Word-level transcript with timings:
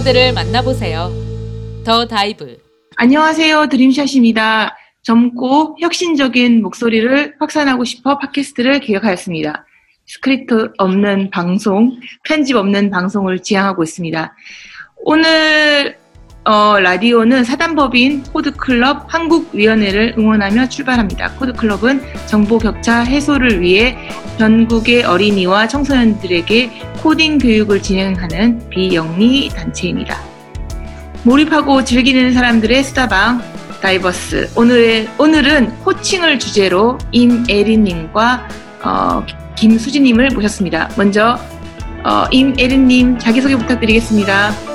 다이버들을 0.00 0.32
만나보세요. 0.32 1.10
The 1.84 2.06
Dive. 2.06 2.56
안녕하세요. 2.96 3.68
드림샷입니다. 3.68 4.76
젊고 5.02 5.76
혁신적인 5.80 6.62
목소리를 6.62 7.34
확산하고 7.38 7.84
싶어 7.84 8.18
팟캐스트를 8.18 8.80
기획하였습니다. 8.80 9.66
스크립트 10.06 10.72
없는 10.78 11.30
방송, 11.30 11.98
편집 12.24 12.56
없는 12.56 12.90
방송을 12.90 13.40
지향하고 13.40 13.82
있습니다. 13.82 14.34
오늘 15.04 15.98
어, 16.44 16.80
라디오는 16.80 17.44
사단법인 17.44 18.22
코드클럽 18.32 19.12
한국위원회를 19.12 20.14
응원하며 20.16 20.70
출발합니다. 20.70 21.32
코드클럽은 21.32 22.02
정보 22.26 22.58
격차 22.58 23.00
해소를 23.00 23.60
위해 23.60 23.96
전국의 24.38 25.04
어린이와 25.04 25.68
청소년들에게 25.68 26.70
코딩 27.02 27.38
교육을 27.38 27.82
진행하는 27.82 28.70
비영리 28.70 29.50
단체입니다. 29.50 30.18
몰입하고 31.24 31.84
즐기는 31.84 32.32
사람들의 32.32 32.84
수다방 32.84 33.42
다이버스. 33.82 34.52
오늘, 34.56 35.08
오늘은 35.18 35.68
호칭을 35.84 36.38
주제로 36.38 36.96
임애린님과 37.12 38.48
어, 38.82 39.26
김수진님을 39.56 40.30
모셨습니다. 40.30 40.88
먼저 40.96 41.38
어, 42.02 42.24
임애린님 42.30 43.18
자기소개 43.18 43.56
부탁드리겠습니다. 43.56 44.69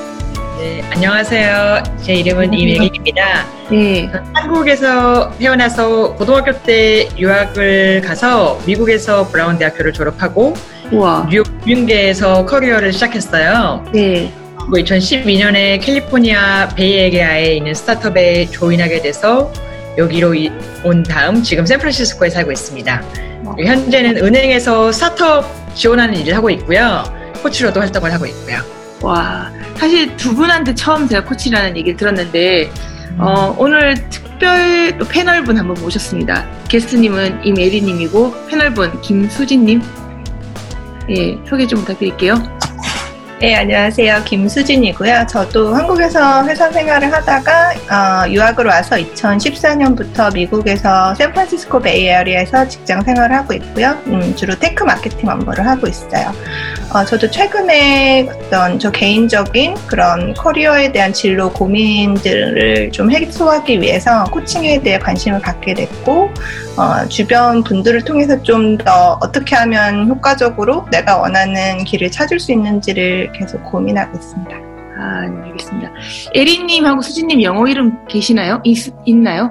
네, 0.65 0.81
안녕하세요. 0.89 1.83
제 2.01 2.15
이름은 2.15 2.51
임예린입니다. 2.51 3.45
네. 3.69 4.09
한국에서 4.33 5.31
태어나서 5.37 6.15
고등학교 6.15 6.51
때 6.63 7.07
유학을 7.19 8.01
가서 8.01 8.59
미국에서 8.65 9.27
브라운 9.27 9.59
대학교를 9.59 9.93
졸업하고 9.93 10.55
우와. 10.91 11.27
뉴욕 11.29 11.45
금융계에서 11.67 12.47
career를 12.47 12.91
시작했어요. 12.93 13.85
네. 13.93 14.33
그리고 14.71 14.77
2012년에 14.77 15.79
캘리포니아 15.85 16.67
Bay 16.69 17.02
Area에 17.02 17.57
있는 17.57 17.75
스타트업에 17.75 18.47
join하게 18.49 19.03
돼서 19.03 19.53
여기로 19.99 20.33
이- 20.33 20.51
온 20.83 21.03
다음 21.03 21.43
지금 21.43 21.63
샌프란시스코에 21.67 22.31
살고 22.31 22.51
있습니다. 22.51 23.03
현재는 23.63 24.17
은행에서 24.17 24.91
스타트업 24.91 25.45
지원하는 25.75 26.15
일을 26.21 26.35
하고 26.35 26.49
있고요. 26.49 27.03
코치로도 27.43 27.79
활동을 27.81 28.11
하고 28.11 28.25
있고요. 28.25 28.57
와. 29.01 29.51
사실 29.77 30.15
두 30.15 30.35
분한테 30.35 30.73
처음 30.75 31.07
제가 31.07 31.25
코치라는 31.25 31.77
얘기를 31.77 31.97
들었는데, 31.97 32.71
어, 33.17 33.55
오늘 33.57 33.93
특별 34.09 34.97
또 34.97 35.05
패널분 35.07 35.57
한번 35.57 35.81
모셨습니다. 35.81 36.45
게스트님은 36.67 37.45
임예린님이고, 37.45 38.47
패널분 38.47 39.01
김수진님. 39.01 39.81
예, 41.09 41.37
소개 41.47 41.67
좀 41.67 41.79
부탁드릴게요. 41.81 42.35
네, 43.41 43.53
안녕하세요. 43.53 44.23
김수진이고요. 44.23 45.27
저도 45.29 45.75
한국에서 45.75 46.45
회사 46.45 46.71
생활을 46.71 47.11
하다가 47.11 47.73
어, 47.91 48.29
유학을 48.29 48.65
와서 48.65 48.95
2014년부터 48.95 50.33
미국에서 50.33 51.13
샌프란시스코 51.15 51.81
Bay 51.81 52.04
Area에서 52.04 52.65
직장 52.69 53.01
생활을 53.01 53.35
하고 53.35 53.53
있고요. 53.53 53.91
음, 54.07 54.33
주로 54.37 54.57
tech 54.57 54.85
marketing 54.85 55.29
업무를 55.29 55.67
하고 55.67 55.85
있어요. 55.85 56.31
어, 56.95 57.03
저도 57.03 57.29
최근에 57.29 58.25
어떤 58.29 58.79
저 58.79 58.89
개인적인 58.89 59.75
그런 59.85 60.33
career에 60.33 60.93
대한 60.93 61.11
진로 61.11 61.51
고민들을 61.51 62.89
좀 62.93 63.11
해소하기 63.11 63.81
위해서 63.81 64.23
coaching에 64.31 64.79
대해 64.81 64.97
관심을 64.97 65.41
갖게 65.41 65.73
됐고, 65.73 66.29
어, 66.77 67.05
주변 67.09 67.65
분들을 67.65 68.05
통해서 68.05 68.41
좀 68.41 68.77
더 68.77 69.17
어떻게 69.21 69.55
하면 69.55 70.07
효과적으로 70.07 70.85
내가 70.89 71.17
원하는 71.17 71.83
길을 71.83 72.11
찾을 72.11 72.39
수 72.39 72.53
있는지를 72.53 73.31
계속 73.33 73.61
고민하고 73.65 74.15
있습니다. 74.17 74.55
아, 74.97 75.27
네, 75.27 75.49
알겠습니다. 75.49 75.91
에린님하고 76.33 77.01
수진님 77.01 77.41
영어 77.43 77.67
이름 77.67 78.05
계시나요? 78.07 78.61
있, 78.63 78.93
있나요? 79.05 79.49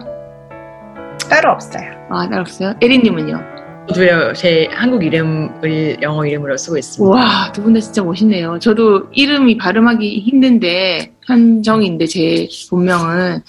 따로 1.29 1.53
없어요. 1.53 1.91
아, 2.11 2.27
따로 2.31 2.41
없어요? 2.41 2.75
에린님은요? 2.81 3.54
저도요, 3.89 4.33
제 4.33 4.67
한국 4.73 5.05
이름을 5.05 5.99
영어 6.03 6.25
이름으로 6.27 6.57
쓰고 6.57 6.79
있습니다. 6.79 7.15
와, 7.15 7.53
두 7.53 7.63
분 7.63 7.75
다 7.75 7.81
진짜 7.81 8.03
멋있네요. 8.03 8.59
저도 8.59 9.09
이름이 9.13 9.59
발음하기 9.59 10.21
힘든데, 10.21 11.15
현정인데 11.27 12.07
제 12.07 12.49
본명은, 12.71 13.43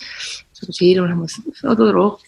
저도 0.54 0.72
제 0.74 0.86
이름을 0.88 1.12
한번 1.12 1.28
쓰, 1.28 1.42
써도록 1.62 2.20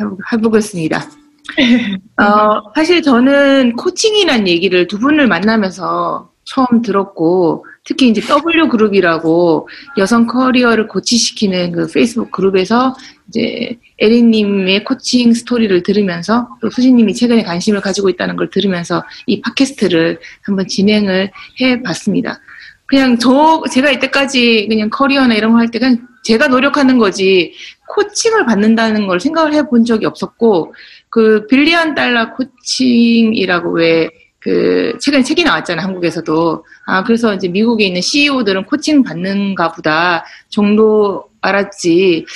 해보, 0.00 0.16
해보겠습니다. 0.32 1.04
어, 2.22 2.72
사실 2.74 3.02
저는 3.02 3.74
코칭이란 3.76 4.48
얘기를 4.48 4.86
두 4.86 4.98
분을 4.98 5.26
만나면서 5.26 6.30
처음 6.44 6.82
들었고, 6.82 7.64
특히 7.84 8.08
이제 8.08 8.20
W 8.20 8.68
그룹이라고 8.68 9.68
여성 9.98 10.26
커리어를 10.26 10.88
고취시키는 10.88 11.72
그 11.72 11.86
페이스북 11.92 12.30
그룹에서 12.30 12.94
이제 13.28 13.78
에린님의 13.98 14.84
코칭 14.84 15.32
스토리를 15.34 15.82
들으면서 15.82 16.48
또 16.60 16.70
수진님이 16.70 17.14
최근에 17.14 17.42
관심을 17.42 17.80
가지고 17.80 18.08
있다는 18.08 18.36
걸 18.36 18.50
들으면서 18.50 19.02
이 19.26 19.40
팟캐스트를 19.40 20.18
한번 20.42 20.66
진행을 20.68 21.30
해봤습니다. 21.60 22.40
그냥 22.86 23.18
저 23.18 23.62
제가 23.72 23.90
이때까지 23.90 24.66
그냥 24.68 24.90
커리어나 24.90 25.34
이런 25.34 25.52
거 25.52 25.58
할 25.58 25.68
때 25.70 25.78
그냥 25.78 26.06
제가 26.24 26.48
노력하는 26.48 26.98
거지 26.98 27.52
코칭을 27.88 28.46
받는다는 28.46 29.06
걸 29.06 29.18
생각을 29.18 29.54
해본 29.54 29.84
적이 29.84 30.06
없었고 30.06 30.74
그 31.08 31.46
빌리언 31.46 31.94
달러 31.94 32.34
코칭이라고 32.34 33.72
왜 33.72 34.08
그 34.42 34.96
최근에 35.00 35.22
책이 35.22 35.44
나왔잖아요 35.44 35.86
한국에서도 35.86 36.64
아 36.86 37.04
그래서 37.04 37.32
이제 37.34 37.48
미국에 37.48 37.86
있는 37.86 38.00
CEO들은 38.00 38.64
코칭 38.64 39.02
받는가 39.04 39.72
보다 39.72 40.24
정도 40.48 41.24
알았지 41.40 42.26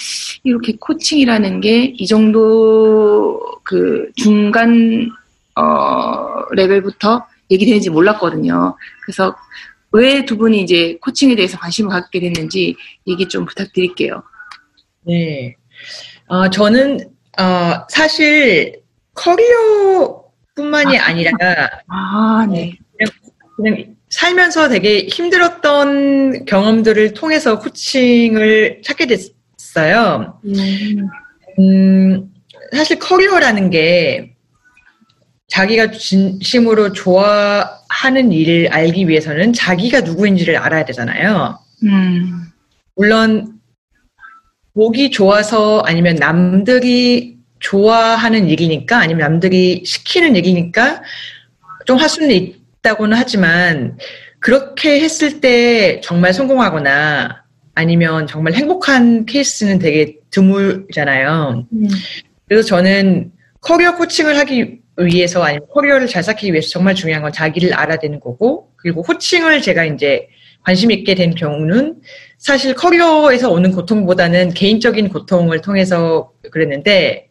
이렇게 0.45 0.77
코칭이라는 0.79 1.61
게 1.61 1.95
이 1.99 2.07
정도 2.07 3.41
그 3.65 4.11
중간 4.17 5.11
어 5.57 6.45
레벨부터 6.53 7.27
얘기되는지 7.51 7.91
몰랐거든요. 7.91 8.77
그래서 9.05 9.35
왜 9.93 10.25
두 10.27 10.37
분이 10.37 10.61
이제 10.63 10.99
코칭에 11.01 11.35
대해서 11.37 11.59
관심을 11.59 11.91
갖게 11.91 12.21
됐는지 12.21 12.77
얘기 13.07 13.29
좀 13.29 13.47
부탁드릴게요. 13.47 14.23
네. 15.03 15.55
어, 16.29 16.51
저는, 16.51 16.99
어, 17.39 17.87
사실, 17.89 18.81
커리어 19.15 20.25
뿐만이 20.57 20.99
아 20.99 21.13
니라, 21.13 21.31
아, 21.89 22.47
네. 22.51 22.77
그냥 23.57 23.95
살면서 24.11 24.69
되게 24.69 25.07
힘들었던 25.07 26.47
경험들을 26.47 27.13
통해서 27.15 27.59
코칭을 27.59 28.83
찾게 28.83 29.07
됐어요. 29.07 30.41
음, 30.45 31.09
음, 31.59 32.33
사실 32.75 32.99
커리어라는 32.99 33.71
게 33.71 34.35
자기가 35.49 35.93
진심으로 35.93 36.93
좋아하는 36.93 38.33
일을 38.33 38.69
알기 38.73 39.09
위해서는 39.09 39.53
자기가 39.53 40.01
누구인지를 40.01 40.57
알아야 40.57 40.85
되잖아요. 40.87 41.59
음, 41.85 42.47
물론 42.95 43.61
보기 44.75 45.11
좋아서 45.11 45.83
아니면 45.87 46.17
남들이 46.17 47.36
좋아하는 47.67 48.49
일이니까 48.49 48.99
아니면 48.99 49.21
남들이 49.21 49.83
시키는 49.85 50.37
일이니까 50.37 51.03
좀할 51.85 52.09
수는 52.09 52.31
있다고는 52.31 53.17
하지만 53.17 53.99
그렇게 54.39 55.01
했을 55.01 55.41
때 55.41 56.01
정말 56.01 56.33
성공하거나 56.33 57.45
아니면 57.75 58.27
정말 58.29 58.55
행복한 58.55 59.27
케이스는 59.27 59.81
되게 59.81 60.17
드물잖아요. 60.31 61.67
음, 61.73 61.89
그래서 62.49 62.67
저는 62.69 63.33
커리어 63.61 63.97
코칭을 63.97 64.39
하기 64.39 64.81
위해서 64.99 65.43
아니면 65.43 65.67
커리어를 65.73 66.07
잘 66.07 66.23
쌓기 66.23 66.53
위해서 66.53 66.69
정말 66.69 66.95
중요한 66.95 67.23
건 67.23 67.33
자기를 67.33 67.75
알아야 67.75 67.99
되는 67.99 68.21
거고 68.21 68.71
그리고 68.77 69.03
코칭을 69.03 69.61
제가 69.61 69.85
이제 69.85 70.29
관심 70.63 70.91
있게 70.93 71.17
된 71.17 71.35
경우는 71.35 71.97
사실 72.39 72.75
커리어에서 72.75 73.51
오는 73.51 73.73
고통보다는 73.73 74.55
개인적인 74.55 75.09
고통을 75.09 75.61
통해서 75.61 76.33
그랬는데 76.51 77.26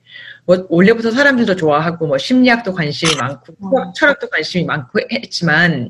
뭐 0.46 0.66
원래부터 0.70 1.12
사람들도 1.12 1.56
좋아하고 1.56 2.08
뭐 2.08 2.18
심리학도 2.18 2.74
관심이 2.74 3.16
많고 3.16 3.56
철학- 3.72 3.94
철학도 3.96 4.30
관심이 4.30 4.64
많고 4.66 5.00
했지만 5.12 5.90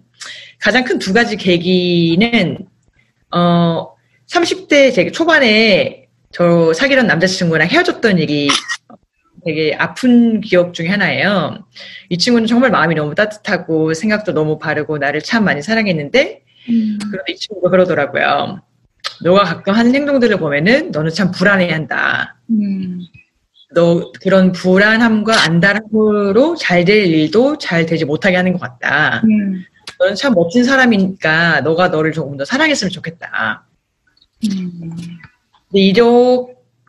가장 0.59 0.83
큰 0.85 0.97
두 0.99 1.13
가지 1.13 1.35
계기는 1.35 2.57
어 3.31 3.93
30대 4.27 4.93
제 4.93 5.11
초반에 5.11 6.07
저 6.31 6.73
사귀던 6.73 7.05
남자친구랑 7.07 7.67
헤어졌던 7.67 8.17
일이 8.19 8.49
되게 9.45 9.75
아픈 9.77 10.41
기억 10.41 10.73
중에 10.73 10.87
하나예요. 10.87 11.65
이 12.09 12.17
친구는 12.17 12.47
정말 12.47 12.71
마음이 12.71 12.95
너무 12.95 13.13
따뜻하고 13.13 13.93
생각도 13.93 14.33
너무 14.33 14.57
바르고 14.57 14.97
나를 14.97 15.21
참 15.21 15.43
많이 15.43 15.61
사랑했는데 15.61 16.41
음, 16.69 16.97
그런데 17.11 17.33
이 17.33 17.35
친구가 17.35 17.69
그러더라고요. 17.69 18.61
너가 19.23 19.43
가끔 19.43 19.75
하는 19.75 19.93
행동들을 19.93 20.37
보면은 20.37 20.89
너는 20.91 21.11
참 21.11 21.29
불안해한다. 21.31 22.37
음, 22.49 23.01
너 23.73 24.11
그런 24.21 24.51
불안함과 24.51 25.43
안달함으로 25.43 26.55
잘 26.55 26.85
될 26.85 27.05
일도 27.07 27.57
잘 27.57 27.85
되지 27.85 28.05
못하게 28.05 28.35
하는 28.37 28.53
것 28.53 28.59
같다. 28.59 29.21
음, 29.25 29.63
너는 29.99 30.15
참 30.15 30.33
멋진 30.33 30.63
사람이니까 30.63 31.61
너가 31.61 31.87
너를 31.89 32.11
조금 32.11 32.37
더 32.37 32.45
사랑했으면 32.45 32.91
좋겠다. 32.91 33.65
음. 34.45 34.71
근데 35.71 35.93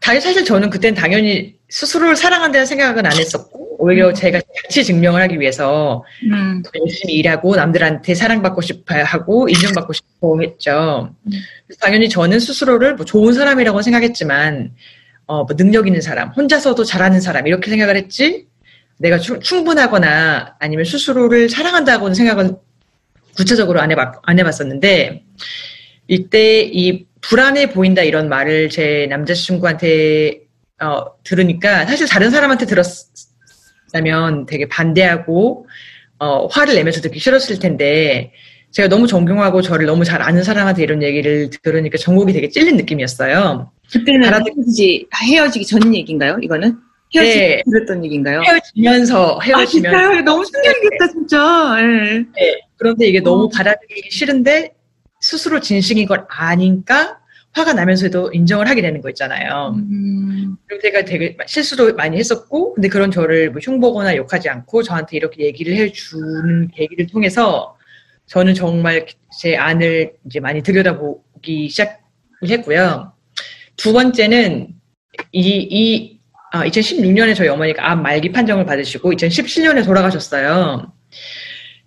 다 0.03 0.21
사실 0.21 0.45
저는 0.45 0.71
그땐 0.71 0.95
당연히 0.95 1.57
스스로를 1.69 2.15
사랑한다는 2.15 2.67
생각은 2.67 3.07
안 3.07 3.13
했었고 3.17 3.77
오히려 3.79 4.13
제가 4.13 4.41
가치 4.63 4.85
증명을 4.85 5.21
하기 5.23 5.41
위해서 5.41 6.05
음. 6.25 6.63
더 6.63 6.71
열심히 6.81 7.15
일하고 7.15 7.57
남들한테 7.57 8.15
사랑받고 8.15 8.61
싶어 8.61 8.95
하고 9.03 9.49
인정받고 9.49 9.93
싶어 9.93 10.39
했죠. 10.41 11.15
음. 11.27 11.33
당연히 11.81 12.09
저는 12.09 12.39
스스로를 12.39 12.95
뭐 12.95 13.05
좋은 13.05 13.33
사람이라고 13.33 13.83
생각했지만 13.83 14.73
어, 15.27 15.45
뭐 15.45 15.57
능력 15.57 15.87
있는 15.87 16.01
사람, 16.01 16.29
혼자서도 16.31 16.85
잘하는 16.85 17.21
사람 17.21 17.47
이렇게 17.47 17.71
생각을 17.71 17.97
했지? 17.97 18.47
내가 18.99 19.19
충- 19.19 19.41
충분하거나 19.41 20.57
아니면 20.59 20.85
스스로를 20.85 21.49
사랑한다고는 21.51 22.15
생각은 22.15 22.57
구체적으로 23.37 23.81
안, 23.81 23.91
해봤, 23.91 24.15
안 24.23 24.39
해봤었는데 24.39 25.25
이때 26.09 26.61
이 26.63 27.05
불안해 27.21 27.71
보인다 27.71 28.03
이런 28.03 28.29
말을 28.29 28.71
제 28.71 29.07
남자친구한테 29.11 30.41
어, 30.81 31.05
들으니까 31.25 31.87
사실 31.87 32.07
다른 32.09 32.31
사람한테 32.31 32.67
들었다면 32.67 34.47
되게 34.47 34.69
반대하고 34.69 35.67
어, 36.19 36.47
화를 36.47 36.75
내면서 36.77 37.01
듣기 37.01 37.19
싫었을 37.19 37.59
텐데 37.59 38.33
제가 38.77 38.89
너무 38.89 39.07
존경하고 39.07 39.63
저를 39.63 39.87
너무 39.87 40.05
잘 40.05 40.21
아는 40.21 40.43
사람한테 40.43 40.83
이런 40.83 41.03
얘기를 41.03 41.49
들으니까 41.63 41.97
전곡이 41.97 42.35
되게 42.35 42.51
찔린 42.51 42.77
느낌이었어요. 42.77 43.73
그때는 43.91 44.29
바라도- 44.29 44.53
헤어지기, 44.55 45.07
헤어지기 45.15 45.65
전 45.65 45.95
얘기인가요? 45.95 46.39
이거는? 46.43 46.77
헤어지기 47.15 47.39
네. 47.39 47.63
들었던 47.71 48.05
얘기인가요? 48.05 48.43
헤어지면서 48.43 49.39
아, 49.41 49.43
헤어지면 49.43 49.93
진짜요? 49.93 50.21
너무 50.25 50.45
신기하겠다, 50.45 51.09
진짜. 51.11 51.77
예. 52.39 52.61
그런데 52.77 53.07
이게 53.07 53.21
어. 53.21 53.23
너무 53.23 53.49
받아들이기 53.49 54.11
싫은데 54.11 54.75
스스로 55.23 55.59
진심인 55.61 56.07
걸 56.07 56.27
아니까 56.29 57.17
화가 57.53 57.73
나면서도 57.73 58.33
인정을 58.35 58.69
하게 58.69 58.83
되는 58.83 59.01
거 59.01 59.09
있잖아요. 59.09 59.75
음. 59.75 60.57
그리고 60.67 60.83
제가 60.83 61.07
되게 61.07 61.35
실수도 61.47 61.95
많이 61.95 62.19
했었고, 62.19 62.75
근데 62.75 62.89
그런 62.89 63.11
저를 63.11 63.53
뭐 63.53 63.61
흉보거나 63.63 64.17
욕하지 64.17 64.51
않고 64.51 64.83
저한테 64.83 65.17
이렇게 65.17 65.45
얘기를 65.47 65.75
해주는 65.77 66.69
계기를 66.75 67.07
통해서 67.07 67.76
저는 68.27 68.55
정말 68.55 69.07
제 69.41 69.57
안을 69.57 70.13
이제 70.27 70.41
많이 70.41 70.63
들여다보기 70.63 71.69
시작을 71.69 71.97
했고요. 72.49 73.13
두 73.77 73.93
번째는 73.93 74.69
이, 75.33 75.41
이, 75.41 76.21
아, 76.53 76.65
2016년에 76.65 77.35
저희 77.35 77.49
어머니가 77.49 77.91
암 77.91 78.03
말기 78.03 78.33
판정을 78.33 78.65
받으시고 78.67 79.13
2017년에 79.13 79.85
돌아가셨어요. 79.85 80.93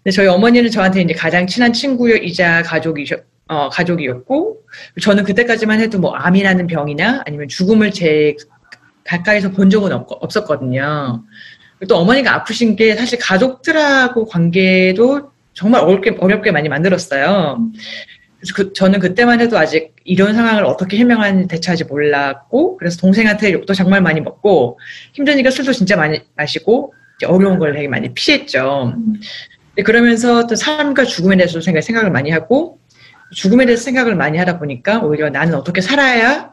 근데 0.04 0.16
저희 0.16 0.28
어머니는 0.28 0.72
저한테 0.72 1.02
이제 1.02 1.14
가장 1.14 1.46
친한 1.46 1.74
친구이자 1.74 2.64
가족이셨, 2.64 3.26
어, 3.48 3.70
가족이었고, 3.70 4.62
저는 5.02 5.24
그때까지만 5.24 5.82
해도 5.82 6.00
뭐 6.00 6.14
암이라는 6.16 6.68
병이나 6.68 7.24
아니면 7.26 7.48
죽음을 7.48 7.92
제 7.92 8.36
가까이서 9.04 9.52
본 9.52 9.70
적은 9.70 9.92
없, 9.92 10.08
없었거든요. 10.10 11.24
또 11.88 11.98
어머니가 11.98 12.36
아프신 12.36 12.76
게 12.76 12.96
사실 12.96 13.18
가족들하고 13.20 14.26
관계도 14.26 15.29
정말 15.54 15.82
어렵게, 15.82 16.18
어렵게 16.20 16.52
많이 16.52 16.70
만들었어요. 16.70 17.60
그래서 18.40 18.54
그, 18.56 18.74
저는 18.74 19.00
그때만 19.00 19.42
해도 19.42 19.58
아직 19.58 19.94
이런 20.06 20.34
상황을 20.34 20.64
어떻게 20.66 20.98
해명하는지 20.98 21.48
대처하지 21.48 21.86
몰랐고, 21.86 22.78
그래서 22.78 22.98
동생한테 23.00 23.52
욕도 23.52 23.74
정말 23.74 24.02
많이 24.02 24.22
먹고, 24.22 24.80
힘드니까 25.14 25.50
술도 25.50 25.74
진짜 25.74 25.98
많이 25.98 26.22
마시고, 26.36 26.94
어려운 27.26 27.60
걸 27.60 27.74
되게 27.74 27.88
많이 27.88 28.14
피했죠. 28.14 28.94
그러면서 29.84 30.48
또 30.48 30.56
삶과 30.56 31.04
죽음에 31.04 31.36
대해서 31.36 31.60
생각, 31.60 31.82
생각을 31.82 32.12
많이 32.12 32.32
하고, 32.32 32.80
죽음에 33.32 33.66
대해서 33.66 33.84
생각을 33.84 34.16
많이 34.16 34.38
하다 34.38 34.58
보니까 34.58 35.00
오히려 35.00 35.30
나는 35.30 35.54
어떻게 35.54 35.82
살아야 35.82 36.52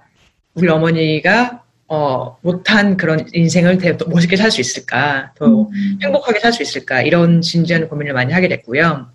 우리 0.54 0.68
어머니가 0.68 1.62
어, 1.88 2.36
못한 2.42 2.96
그런 2.96 3.26
인생을 3.32 3.78
더 3.96 4.06
멋있게 4.08 4.36
살 4.36 4.50
수 4.50 4.60
있을까, 4.60 5.32
더 5.36 5.68
행복하게 6.02 6.40
살 6.40 6.52
수 6.52 6.62
있을까? 6.62 7.02
이런 7.02 7.40
진지한 7.40 7.88
고민을 7.88 8.12
많이 8.12 8.32
하게 8.32 8.48
됐고요. 8.48 9.06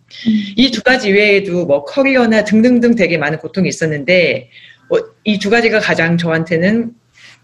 이두 0.55 0.81
가지 0.83 1.11
외에도 1.11 1.65
뭐 1.65 1.83
커리어나 1.83 2.43
등등등 2.45 2.95
되게 2.95 3.17
많은 3.17 3.39
고통이 3.39 3.67
있었는데 3.67 4.49
뭐이두 4.89 5.49
가지가 5.49 5.79
가장 5.79 6.17
저한테는 6.17 6.91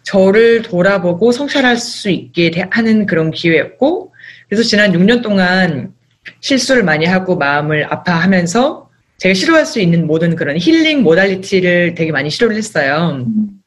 저를 0.03 0.61
돌아보고 0.61 1.31
성찰할 1.33 1.75
수 1.77 2.09
있게 2.09 2.51
되- 2.51 2.65
하는 2.69 3.05
그런 3.05 3.31
기회였고 3.31 4.13
그래서 4.47 4.63
지난 4.63 4.93
6년 4.93 5.21
동안 5.21 5.91
실수를 6.39 6.83
많이 6.83 7.05
하고 7.05 7.35
마음을 7.35 7.85
아파하면서 7.91 8.89
제가 9.17 9.33
시도할 9.33 9.65
수 9.65 9.79
있는 9.81 10.07
모든 10.07 10.35
그런 10.35 10.57
healing 10.57 11.03
modality를 11.03 11.95
되게 11.95 12.11
많이 12.13 12.29
시도를 12.29 12.55
했어요. 12.55 13.25
발- 13.25 13.57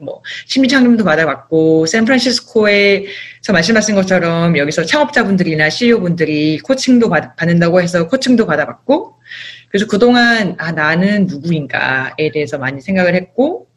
뭐 0.00 0.22
심리 0.46 0.68
상담도 0.68 1.04
받아봤고 1.04 1.86
샌프란시스코에서 1.86 3.52
말씀하신 3.52 3.94
것처럼 3.94 4.56
여기서 4.56 4.84
창업자분들이나 4.84 5.70
CEO분들이 5.70 6.58
코칭도 6.58 7.08
받, 7.08 7.36
받는다고 7.36 7.80
해서 7.80 8.08
코칭도 8.08 8.46
받아봤고 8.46 9.18
그래서 9.68 9.86
그동안 9.86 10.56
아 10.58 10.72
나는 10.72 11.26
누구인가에 11.26 12.30
대해서 12.32 12.58
많이 12.58 12.80
생각을 12.80 13.14
했고 13.14 13.68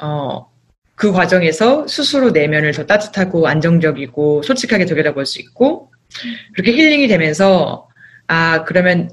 어, 0.00 0.50
그 0.94 1.12
과정에서 1.12 1.86
스스로 1.88 2.30
내면을 2.30 2.72
더 2.72 2.86
따뜻하고 2.86 3.48
안정적이고 3.48 4.42
솔직하게 4.42 4.86
들여다볼 4.86 5.26
수 5.26 5.40
있고 5.40 5.90
그렇게 6.54 6.72
힐링이 6.72 7.08
되면서 7.08 7.88
아 8.28 8.64
그러면 8.64 9.10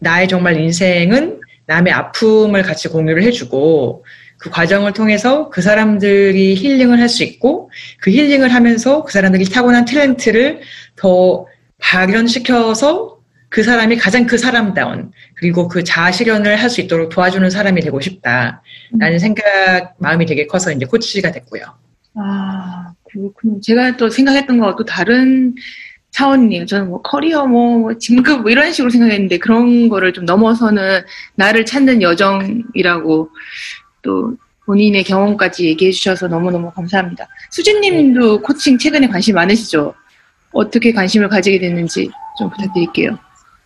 나의 0.00 0.28
정말 0.28 0.58
인생은 0.58 1.40
남의 1.66 1.92
아픔을 1.92 2.62
같이 2.62 2.88
공유를 2.88 3.22
해주고 3.24 4.04
그 4.38 4.50
과정을 4.50 4.92
통해서 4.92 5.48
그 5.50 5.60
사람들이 5.62 6.54
힐링을 6.54 7.00
할 7.00 7.08
수 7.08 7.24
있고 7.24 7.70
그 8.00 8.10
힐링을 8.10 8.54
하면서 8.54 9.02
그 9.02 9.12
사람들이 9.12 9.44
타고난 9.46 9.84
탤런트를 9.84 10.60
더 10.96 11.46
발현시켜서 11.78 13.18
그 13.48 13.62
사람이 13.62 13.96
가장 13.96 14.26
그 14.26 14.36
사람다운 14.38 15.10
그리고 15.34 15.68
그 15.68 15.82
자아 15.82 16.12
실현을 16.12 16.60
할 16.60 16.68
수 16.70 16.80
있도록 16.82 17.08
도와주는 17.08 17.48
사람이 17.50 17.80
되고 17.80 18.00
싶다라는 18.00 19.18
생각 19.18 19.94
마음이 19.98 20.26
되게 20.26 20.46
커서 20.46 20.70
이제 20.70 20.84
코치가 20.84 21.32
됐고요. 21.32 21.62
아, 22.14 22.92
그렇군요. 23.10 23.60
제가 23.60 23.96
또 23.96 24.10
생각했던 24.10 24.58
거와 24.58 24.76
또 24.76 24.84
다른 24.84 25.54
차원이에요. 26.10 26.66
저는 26.66 26.88
뭐 26.88 27.00
커리어, 27.02 27.46
뭐, 27.46 27.78
뭐 27.78 27.98
진급 27.98 28.42
뭐 28.42 28.50
이런 28.50 28.72
식으로 28.72 28.90
생각했는데 28.90 29.38
그런 29.38 29.88
거를 29.88 30.12
좀 30.12 30.24
넘어서는 30.24 31.02
나를 31.36 31.64
찾는 31.64 32.02
여정이라고 32.02 33.30
또 34.02 34.34
본인의 34.66 35.04
경험까지 35.04 35.66
얘기해 35.66 35.92
주셔서 35.92 36.28
너무너무 36.28 36.70
감사합니다. 36.70 37.26
수진님도 37.50 38.42
코칭 38.42 38.76
최근에 38.76 39.08
관심 39.08 39.34
많으시죠? 39.34 39.94
어떻게 40.52 40.92
관심을 40.92 41.28
가지게 41.28 41.58
됐는지 41.58 42.10
좀 42.38 42.50
부탁드릴게요. 42.50 43.18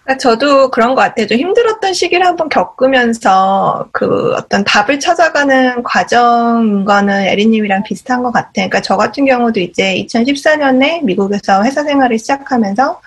그러니까 0.04 0.18
저도 0.18 0.70
그런 0.70 0.94
것 0.94 1.02
같아요. 1.02 1.26
좀 1.26 1.38
힘들었던 1.38 1.92
시기를 1.92 2.26
한번 2.26 2.48
겪으면서 2.48 3.88
그 3.92 4.32
어떤 4.34 4.64
답을 4.64 4.98
찾아가는 4.98 5.82
과정과는 5.82 7.22
에리님이랑 7.22 7.84
비슷한 7.84 8.22
것 8.22 8.32
같아요. 8.32 8.52
그러니까 8.68 8.80
저 8.80 8.96
같은 8.96 9.24
경우도 9.26 9.60
이제 9.60 9.94
2014년에 9.94 11.04
미국에서 11.04 11.64
회사 11.64 11.84
생활을 11.84 12.18
시작하면서 12.18 13.00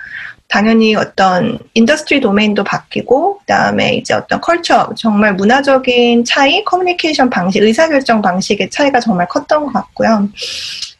당연히 0.47 0.95
어떤 0.95 1.59
industry 1.73 2.21
domain도 2.21 2.63
바뀌고 2.63 3.39
그다음에 3.39 3.95
이제 3.95 4.13
어떤 4.13 4.39
culture 4.41 4.93
정말 4.95 5.33
문화적인 5.33 6.23
차이, 6.23 6.63
커뮤니케이션 6.63 7.29
방식, 7.29 7.61
의사결정 7.63 8.21
방식의 8.21 8.69
차이가 8.69 8.99
정말 8.99 9.27
컸던 9.27 9.65
것 9.65 9.73
같고요. 9.73 10.29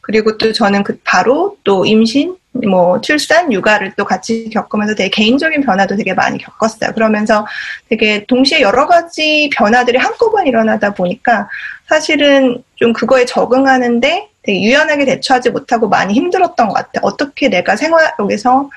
그리고 0.01 0.37
또 0.37 0.51
저는 0.51 0.83
그 0.83 0.99
바로 1.03 1.57
또 1.63 1.85
임신, 1.85 2.35
뭐 2.51 3.01
출산, 3.01 3.51
육아를 3.51 3.93
또 3.97 4.05
같이 4.05 4.49
겪으면서 4.51 4.93
되게 4.93 5.09
개인적인 5.09 5.61
변화도 5.61 5.95
되게 5.95 6.13
많이 6.13 6.37
겪었어요. 6.37 6.91
그러면서 6.93 7.45
되게 7.89 8.25
동시에 8.25 8.61
여러 8.61 8.87
가지 8.87 9.49
변화들이 9.55 9.97
한꺼번에 9.97 10.47
일어나다 10.47 10.93
보니까 10.93 11.49
사실은 11.87 12.63
좀 12.75 12.93
그거에 12.93 13.25
적응하는데 13.25 14.29
되게 14.43 14.61
유연하게 14.61 15.05
대처하지 15.05 15.49
못하고 15.49 15.89
많이 15.89 16.13
힘들었던 16.13 16.67
것 16.67 16.73
같아요. 16.73 17.01
어떻게 17.01 17.49
내가 17.49 17.75
생활 17.75 18.13
여기서 18.19 18.69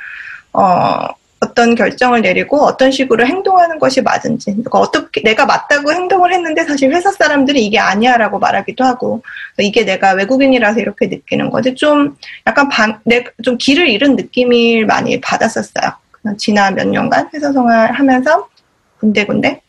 어, 0.58 1.08
어떤 1.40 1.74
결정을 1.76 2.22
내리고 2.22 2.62
어떤 2.62 2.90
식으로 2.90 3.24
행동하는 3.24 3.78
것이 3.78 4.02
맞은지, 4.02 4.46
그러니까 4.50 4.80
어떻게 4.80 5.22
내가 5.22 5.46
맞다고 5.46 5.92
행동을 5.92 6.32
했는데 6.32 6.64
사실 6.64 6.92
회사 6.92 7.12
사람들이 7.12 7.64
이게 7.64 7.78
아니야라고 7.78 8.38
말하기도 8.40 8.84
하고 8.84 9.22
이게 9.58 9.84
내가 9.84 10.12
외국인이라서 10.12 10.80
이렇게 10.80 11.06
느끼는 11.06 11.50
거지 11.50 11.74
좀 11.74 12.16
약간 12.46 12.68
반, 12.68 12.98
내, 13.04 13.24
좀 13.42 13.56
길을 13.56 13.88
잃은 13.88 14.16
느낌을 14.16 14.86
많이 14.86 15.20
받았었어요. 15.20 15.92
지난 16.36 16.74
몇 16.74 16.88
년간 16.88 17.30
회사 17.32 17.52
생활하면서 17.52 18.48
군데군데. 18.98 19.60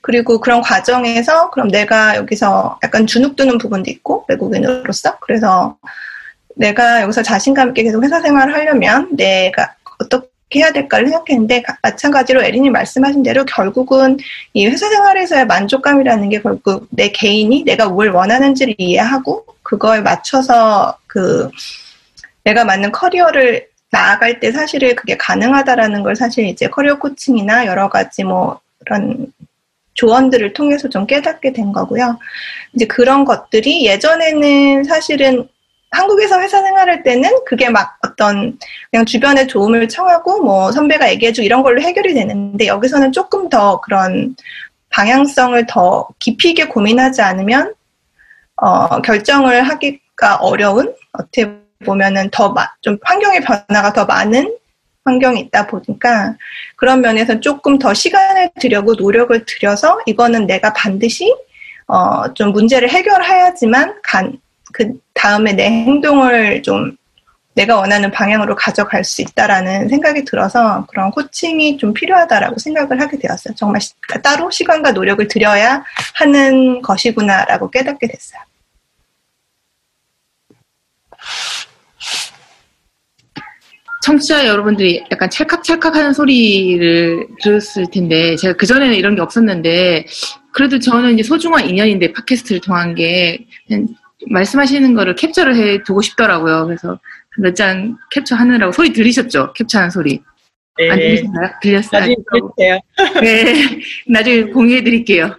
그리고 0.00 0.38
그런 0.38 0.60
과정에서 0.60 1.50
그럼 1.50 1.68
내가 1.68 2.16
여기서 2.16 2.78
약간 2.84 3.06
주눅드는 3.06 3.56
부분도 3.58 3.90
있고 3.90 4.26
외국인으로서 4.28 5.18
그래서 5.20 5.78
내가 6.54 7.02
여기서 7.02 7.22
자신감 7.22 7.68
있게 7.68 7.82
계속 7.84 8.02
회사 8.02 8.20
생활을 8.20 8.54
하려면 8.54 9.08
내가 9.16 9.74
어떻게 9.98 10.60
해야 10.60 10.72
될까를 10.72 11.08
생각했는데 11.08 11.62
가- 11.62 11.76
마찬가지로 11.82 12.42
에린이 12.42 12.70
말씀하신 12.70 13.22
대로 13.22 13.44
결국은 13.44 14.16
이 14.52 14.66
회사 14.66 14.88
생활에서의 14.88 15.46
만족감이라는 15.46 16.28
게 16.28 16.40
결국 16.40 16.86
내 16.90 17.08
개인이 17.10 17.64
내가 17.64 17.88
뭘 17.88 18.10
원하는지를 18.10 18.74
이해하고 18.78 19.44
그거에 19.62 20.00
맞춰서 20.00 20.96
그 21.06 21.50
내가 22.44 22.64
맞는 22.64 22.92
커리어를 22.92 23.66
나아갈 23.90 24.40
때 24.40 24.52
사실은 24.52 24.94
그게 24.96 25.16
가능하다라는 25.16 26.02
걸 26.02 26.16
사실 26.16 26.46
이제 26.46 26.66
커리어 26.68 26.98
코칭이나 26.98 27.66
여러 27.66 27.88
가지 27.88 28.24
뭐 28.24 28.60
그런 28.84 29.32
조언들을 29.94 30.52
통해서 30.52 30.88
좀 30.88 31.06
깨닫게 31.06 31.52
된 31.52 31.70
거고요. 31.72 32.18
이제 32.74 32.84
그런 32.86 33.24
것들이 33.24 33.86
예전에는 33.86 34.82
사실은 34.84 35.48
한국에서 35.94 36.40
회사 36.40 36.60
생활할 36.60 37.02
때는 37.02 37.30
그게 37.46 37.68
막 37.68 37.96
어떤 38.02 38.58
그냥 38.90 39.04
주변에 39.06 39.46
도움을 39.46 39.88
청하고 39.88 40.42
뭐 40.42 40.72
선배가 40.72 41.10
얘기해주고 41.12 41.44
이런 41.44 41.62
걸로 41.62 41.80
해결이 41.80 42.14
되는데 42.14 42.66
여기서는 42.66 43.12
조금 43.12 43.48
더 43.48 43.80
그런 43.80 44.34
방향성을 44.90 45.66
더 45.66 46.08
깊이 46.18 46.50
있게 46.50 46.66
고민하지 46.66 47.22
않으면 47.22 47.74
어, 48.56 49.00
결정을 49.02 49.62
하기가 49.62 50.36
어려운 50.36 50.94
어떻게 51.12 51.50
보면은 51.84 52.30
더 52.30 52.54
좀 52.80 52.98
환경의 53.02 53.40
변화가 53.40 53.92
더 53.92 54.04
많은 54.04 54.56
환경이 55.04 55.40
있다 55.40 55.66
보니까 55.66 56.34
그런 56.76 57.00
면에서 57.00 57.38
조금 57.40 57.78
더 57.78 57.92
시간을 57.92 58.50
들여고 58.58 58.94
노력을 58.94 59.44
들여서 59.44 60.00
이거는 60.06 60.46
내가 60.46 60.72
반드시 60.72 61.34
어, 61.86 62.32
좀 62.34 62.52
문제를 62.52 62.88
해결해야지만 62.88 64.00
간, 64.02 64.38
그 64.74 64.92
다음에 65.14 65.52
내 65.52 65.66
행동을 65.70 66.60
좀 66.62 66.96
내가 67.54 67.76
원하는 67.76 68.10
방향으로 68.10 68.56
가져갈 68.56 69.04
수 69.04 69.22
있다라는 69.22 69.88
생각이 69.88 70.24
들어서 70.24 70.84
그런 70.90 71.12
코칭이 71.12 71.76
좀 71.78 71.94
필요하다라고 71.94 72.58
생각을 72.58 73.00
하게 73.00 73.16
되었어요. 73.18 73.54
정말 73.54 73.80
시- 73.80 73.92
따로 74.24 74.50
시간과 74.50 74.90
노력을 74.90 75.26
들여야 75.28 75.84
하는 76.16 76.82
것이구나라고 76.82 77.70
깨닫게 77.70 78.08
됐어요. 78.08 78.40
청취자 84.02 84.46
여러분들이 84.46 85.02
약간 85.12 85.30
찰칵찰칵 85.30 85.94
하는 85.96 86.12
소리를 86.12 87.26
들었을 87.42 87.86
텐데, 87.90 88.36
제가 88.36 88.54
그전에는 88.54 88.94
이런 88.94 89.14
게 89.14 89.22
없었는데, 89.22 90.04
그래도 90.52 90.78
저는 90.78 91.14
이제 91.14 91.22
소중한 91.22 91.66
인연인데, 91.66 92.12
팟캐스트를 92.12 92.60
통한 92.60 92.94
게, 92.94 93.46
말씀하시는 94.30 94.94
거를 94.94 95.14
캡처를 95.14 95.56
해 95.56 95.82
두고 95.82 96.02
싶더라고요. 96.02 96.66
그래서 96.66 96.98
몇 97.38 97.54
장 97.54 97.96
캡처하느라고 98.12 98.72
소리 98.72 98.92
들리셨죠? 98.92 99.52
캡처하는 99.54 99.90
소리. 99.90 100.20
안 100.90 100.98
네. 100.98 101.16
들리셨나요? 101.16 101.50
들렸어요? 101.62 102.00
나중에 102.00 102.16
보여주세요. 102.30 102.80
네, 103.22 103.80
나중에 104.08 104.42
공유해 104.44 104.82
드릴게요. 104.82 105.36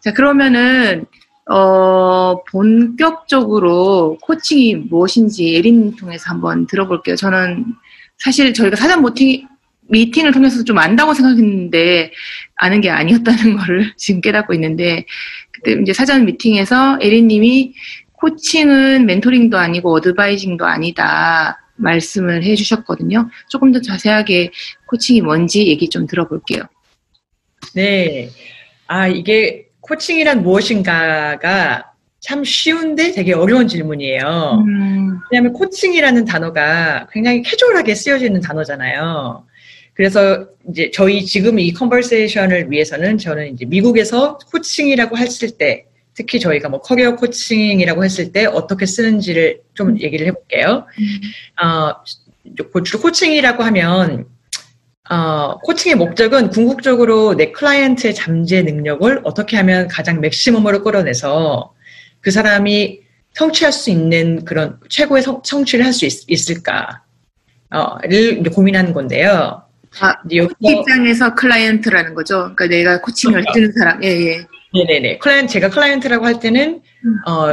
자, 0.00 0.12
그러면은, 0.12 1.04
어, 1.50 2.42
본격적으로 2.44 4.18
코칭이 4.22 4.74
무엇인지 4.76 5.54
에린 5.56 5.94
통해서 5.96 6.30
한번 6.30 6.66
들어볼게요. 6.66 7.14
저는 7.16 7.64
사실 8.18 8.52
저희가 8.54 8.76
사전 8.76 9.02
모팅, 9.02 9.46
미팅을 9.88 10.32
통해서 10.32 10.64
좀 10.64 10.78
안다고 10.78 11.14
생각했는데, 11.14 12.12
아는 12.56 12.80
게 12.80 12.90
아니었다는 12.90 13.56
거를 13.58 13.92
지금 13.96 14.20
깨닫고 14.20 14.52
있는데, 14.54 15.04
그때 15.52 15.80
이제 15.80 15.92
사전 15.92 16.24
미팅에서 16.24 16.98
에린 17.00 17.28
님이 17.28 17.72
코칭은 18.22 19.04
멘토링도 19.06 19.58
아니고 19.58 19.92
어드바이징도 19.94 20.64
아니다. 20.64 21.58
말씀을 21.74 22.44
해 22.44 22.54
주셨거든요. 22.54 23.28
조금 23.48 23.72
더 23.72 23.80
자세하게 23.80 24.52
코칭이 24.86 25.20
뭔지 25.20 25.66
얘기 25.66 25.88
좀 25.88 26.06
들어볼게요. 26.06 26.62
네. 27.74 28.30
아, 28.86 29.08
이게 29.08 29.66
코칭이란 29.80 30.42
무엇인가가 30.42 31.92
참 32.20 32.44
쉬운데 32.44 33.10
되게 33.10 33.32
어려운 33.32 33.66
질문이에요. 33.66 34.62
음, 34.64 35.18
왜냐하면 35.32 35.52
코칭이라는 35.54 36.24
단어가 36.24 37.08
굉장히 37.10 37.42
캐주얼하게 37.42 37.96
쓰여지는 37.96 38.40
단어잖아요. 38.40 39.44
그래서 39.94 40.46
이제 40.70 40.92
저희 40.94 41.24
지금 41.24 41.58
이 41.58 41.72
conversation을 41.72 42.70
위해서는 42.70 43.18
저는 43.18 43.54
이제 43.54 43.64
미국에서 43.64 44.38
코칭이라고 44.52 45.18
했을 45.18 45.50
때 45.58 45.86
특히 46.14 46.38
저희가 46.40 46.68
뭐 46.68 46.80
커리어 46.80 47.16
코칭이라고 47.16 48.04
했을 48.04 48.32
때 48.32 48.44
어떻게 48.46 48.86
쓰는지를 48.86 49.60
좀 49.74 49.98
얘기를 50.00 50.26
해볼게요. 50.26 50.86
어, 51.62 51.94
주로 52.84 53.00
코칭이라고 53.00 53.62
하면 53.64 54.26
어, 55.10 55.58
코칭의 55.58 55.96
목적은 55.96 56.50
궁극적으로 56.50 57.34
내 57.34 57.50
클라이언트의 57.52 58.14
잠재 58.14 58.62
능력을 58.62 59.20
어떻게 59.24 59.56
하면 59.56 59.88
가장 59.88 60.20
맥시멈으로 60.20 60.82
끌어내서 60.82 61.74
그 62.20 62.30
사람이 62.30 63.00
성취할 63.34 63.72
수 63.72 63.90
있는 63.90 64.44
그런 64.44 64.78
최고의 64.88 65.22
성, 65.22 65.40
성취를 65.44 65.84
할 65.84 65.92
수 65.92 66.06
있을까? 66.28 67.02
어,를 67.70 68.38
이제 68.38 68.50
고민하는 68.50 68.92
건데요. 68.92 69.62
아, 70.00 70.14
이제 70.26 70.36
여기서- 70.36 70.56
입장에서 70.60 71.34
클라이언트라는 71.34 72.14
거죠. 72.14 72.54
그러니까 72.54 72.66
내가 72.68 73.00
코칭을 73.00 73.44
해주는 73.48 73.72
사람. 73.72 74.04
예, 74.04 74.08
예. 74.08 74.46
네네네. 74.74 75.18
클라이언트, 75.18 75.52
제가 75.52 75.68
클라이언트라고 75.70 76.24
할 76.24 76.40
때는, 76.40 76.82
음. 77.04 77.28
어, 77.28 77.52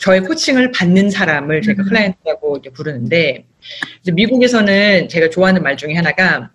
저, 0.00 0.14
의 0.14 0.20
코칭을 0.22 0.72
받는 0.72 1.10
사람을 1.10 1.62
제가 1.62 1.82
음. 1.82 1.88
클라이언트라고 1.88 2.62
부르는데, 2.74 3.46
미국에서는 4.12 5.08
제가 5.08 5.30
좋아하는 5.30 5.62
말 5.62 5.76
중에 5.76 5.94
하나가, 5.94 6.50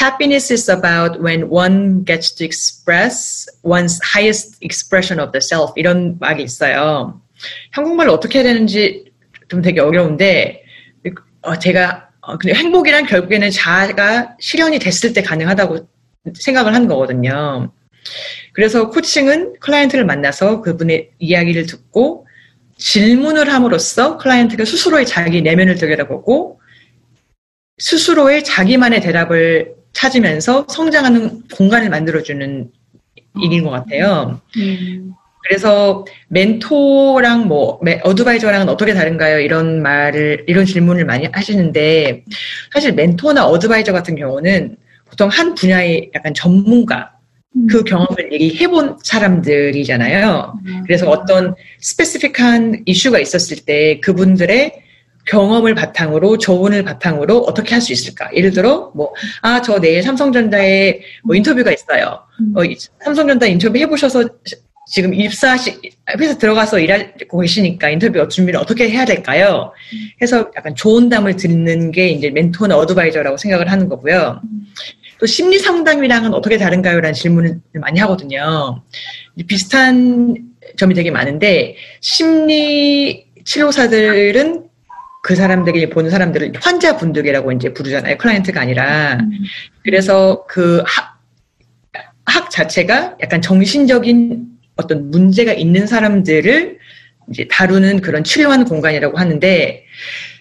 Happiness 0.00 0.50
is 0.50 0.70
about 0.70 1.22
when 1.22 1.50
one 1.50 2.04
gets 2.06 2.34
to 2.36 2.46
express 2.46 3.46
one's 3.62 4.00
highest 4.02 4.56
expression 4.62 5.20
of 5.20 5.32
the 5.32 5.40
self. 5.42 5.74
이런 5.76 6.16
말이 6.18 6.42
있어요. 6.42 7.20
한국말로 7.72 8.14
어떻게 8.14 8.38
해야 8.38 8.44
되는지 8.44 9.12
좀 9.48 9.60
되게 9.60 9.80
어려운데, 9.80 10.62
어, 11.42 11.58
제가, 11.58 12.08
어, 12.22 12.38
근데 12.38 12.54
행복이란 12.54 13.04
결국에는 13.04 13.50
자아가 13.50 14.34
실현이 14.40 14.78
됐을 14.78 15.12
때 15.12 15.22
가능하다고 15.22 15.86
생각을 16.34 16.74
한 16.74 16.88
거거든요. 16.88 17.70
그래서 18.52 18.90
코칭은 18.90 19.54
클라이언트를 19.60 20.04
만나서 20.04 20.60
그분의 20.60 21.10
이야기를 21.18 21.66
듣고 21.66 22.26
질문을 22.76 23.52
함으로써 23.52 24.16
클라이언트가 24.18 24.64
스스로의 24.64 25.06
자기 25.06 25.40
내면을 25.42 25.76
들여다보고 25.76 26.60
스스로의 27.78 28.44
자기만의 28.44 29.00
대답을 29.00 29.74
찾으면서 29.92 30.66
성장하는 30.68 31.48
공간을 31.54 31.90
만들어주는 31.90 32.70
일인 33.42 33.64
것 33.64 33.70
같아요. 33.70 34.40
음, 34.56 35.12
그래서 35.44 36.04
멘토랑 36.28 37.48
뭐 37.48 37.78
메- 37.82 38.00
어드바이저랑은 38.04 38.68
어떻게 38.68 38.94
다른가요? 38.94 39.40
이런 39.40 39.82
말을 39.82 40.44
이런 40.46 40.64
질문을 40.64 41.04
많이 41.04 41.26
하시는데 41.32 42.24
사실 42.72 42.92
멘토나 42.92 43.46
어드바이저 43.46 43.92
같은 43.92 44.16
경우는 44.16 44.76
보통 45.06 45.28
한 45.28 45.54
분야의 45.54 46.10
약간 46.14 46.32
전문가 46.34 47.11
그 47.68 47.84
경험을 47.84 48.32
얘기해본 48.32 48.98
사람들이잖아요. 49.02 50.54
그래서 50.86 51.08
어떤 51.10 51.54
스페시픽한 51.80 52.82
이슈가 52.86 53.18
있었을 53.18 53.58
때 53.66 54.00
그분들의 54.00 54.72
경험을 55.26 55.74
바탕으로 55.74 56.38
조언을 56.38 56.82
바탕으로 56.82 57.38
어떻게 57.40 57.74
할 57.74 57.80
수 57.80 57.92
있을까? 57.92 58.28
예를 58.34 58.50
들어 58.52 58.90
뭐아저 58.94 59.80
내일 59.80 60.02
삼성전자에 60.02 61.00
뭐 61.24 61.36
인터뷰가 61.36 61.70
있어요. 61.72 62.20
어, 62.56 62.64
이- 62.64 62.76
삼성전자 63.04 63.46
인터뷰 63.46 63.78
해보셔서 63.78 64.22
시- 64.44 64.56
지금 64.88 65.14
입사시 65.14 65.78
회사 66.18 66.36
들어가서 66.36 66.80
일하고 66.80 67.38
계시니까 67.38 67.90
인터뷰 67.90 68.26
준비를 68.28 68.58
어떻게 68.58 68.90
해야 68.90 69.04
될까요? 69.04 69.72
해서 70.20 70.50
약간 70.56 70.74
좋은 70.74 71.08
담을 71.08 71.36
듣는 71.36 71.92
게 71.92 72.08
이제 72.08 72.30
멘토나 72.30 72.76
어드바이저라고 72.78 73.36
생각을 73.36 73.70
하는 73.70 73.88
거고요. 73.88 74.40
또 75.22 75.26
심리 75.26 75.60
상담이랑은 75.60 76.34
어떻게 76.34 76.58
다른가요? 76.58 77.00
라는 77.00 77.14
질문을 77.14 77.60
많이 77.74 78.00
하거든요. 78.00 78.82
비슷한 79.46 80.36
점이 80.76 80.94
되게 80.94 81.12
많은데 81.12 81.76
심리 82.00 83.26
치료사들은 83.44 84.64
그 85.22 85.36
사람들이 85.36 85.90
보는 85.90 86.10
사람들을 86.10 86.54
환자분들이라고 86.60 87.52
이제 87.52 87.72
부르잖아요. 87.72 88.18
클라이언트가 88.18 88.60
아니라. 88.60 89.18
그래서 89.84 90.44
그 90.48 90.82
학, 90.84 91.20
학 92.26 92.50
자체가 92.50 93.18
약간 93.22 93.40
정신적인 93.40 94.44
어떤 94.74 95.08
문제가 95.08 95.52
있는 95.52 95.86
사람들을 95.86 96.78
이제 97.30 97.46
다루는 97.48 98.00
그런 98.00 98.24
치료하는 98.24 98.64
공간이라고 98.64 99.16
하는데 99.18 99.84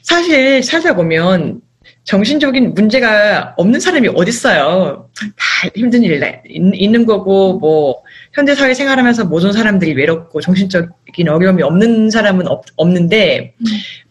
사실 0.02 0.64
찾아보면 0.64 1.62
정신적인 2.04 2.74
문제가 2.74 3.54
없는 3.58 3.80
사람이 3.80 4.10
어딨어요. 4.16 5.10
다 5.38 5.70
힘든 5.76 6.04
일 6.04 6.22
있- 6.50 6.74
있는 6.74 7.06
거고 7.06 7.60
뭐 7.60 8.02
현대 8.34 8.56
사회 8.56 8.74
생활하면서 8.74 9.26
모든 9.26 9.52
사람들이 9.54 9.94
외롭고 9.94 10.42
정신적인 10.42 11.30
어려움이 11.30 11.62
없는 11.62 12.10
사람은 12.10 12.48
없, 12.48 12.66
없는데 12.76 13.54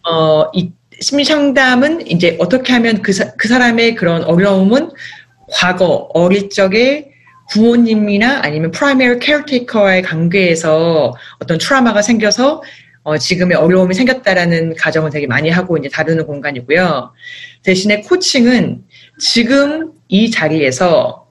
어, 0.09 0.45
이, 0.53 0.71
심리 0.99 1.25
상담은 1.25 2.07
이제 2.07 2.37
어떻게 2.39 2.73
하면 2.73 3.01
그, 3.01 3.11
사, 3.11 3.31
그 3.33 3.47
사람의 3.47 3.95
그런 3.95 4.23
어려움은 4.23 4.91
과거 5.51 6.09
어릴 6.13 6.49
적에 6.49 7.09
부모님이나 7.51 8.39
아니면 8.43 8.71
primary 8.71 9.19
caretaker와의 9.19 10.03
관계에서 10.03 11.13
어떤 11.39 11.57
트라우마가 11.57 12.01
생겨서 12.01 12.61
어, 13.03 13.17
지금의 13.17 13.57
어려움이 13.57 13.95
생겼다라는 13.95 14.75
가정을 14.75 15.09
되게 15.09 15.25
많이 15.27 15.49
하고 15.49 15.77
이제 15.77 15.89
다루는 15.89 16.25
공간이고요. 16.25 17.13
대신에 17.63 18.01
코칭은 18.01 18.83
지금 19.19 19.91
이 20.07 20.29
자리에서 20.29 21.27